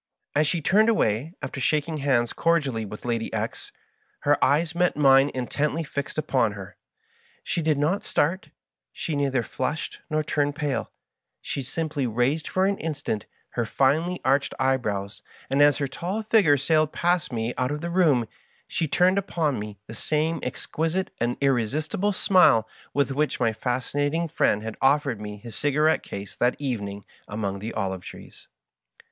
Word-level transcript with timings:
As 0.35 0.47
she 0.47 0.61
turned 0.63 0.89
away, 0.89 1.35
after 1.43 1.59
shaking 1.59 1.97
hands 1.97 2.33
cordially 2.33 2.85
with 2.85 3.05
Lady 3.05 3.29
X^, 3.29 3.69
her 4.21 4.43
eyes 4.43 4.73
met 4.73 4.97
mine 4.97 5.29
intently 5.35 5.83
fixed 5.83 6.17
upon 6.17 6.53
her. 6.53 6.75
She 7.43 7.61
did 7.61 7.77
not 7.77 8.03
start, 8.03 8.49
she 8.91 9.15
neither 9.15 9.43
flushed 9.43 9.99
nor 10.09 10.23
turned 10.23 10.55
pala; 10.55 10.89
she 11.39 11.61
simply 11.61 12.07
raised 12.07 12.47
for 12.47 12.65
an 12.65 12.79
instant 12.79 13.27
her 13.49 13.63
finely 13.63 14.19
arched 14.25 14.55
eye 14.59 14.75
brows, 14.77 15.21
and 15.51 15.61
as 15.61 15.77
her 15.77 15.87
tall 15.87 16.23
figure 16.23 16.57
sailed 16.57 16.91
past 16.91 17.31
me 17.31 17.53
out 17.55 17.69
of 17.69 17.81
the 17.81 17.91
room, 17.91 18.27
she 18.67 18.87
turned 18.87 19.19
upon 19.19 19.59
me 19.59 19.77
the 19.85 19.93
same 19.93 20.39
exquisite 20.41 21.11
and 21.21 21.39
irre 21.41 21.61
istible 21.65 22.11
smile 22.15 22.67
with* 22.91 23.11
which 23.11 23.39
my 23.39 23.53
Fascinating 23.53 24.27
Friend 24.27 24.63
had 24.63 24.77
offered 24.81 25.21
me 25.21 25.37
his 25.37 25.55
cigarette 25.55 26.01
case 26.01 26.35
that 26.35 26.55
evening 26.57 27.05
among 27.27 27.59
the 27.59 27.71
olive 27.75 28.03
trees. 28.03 28.47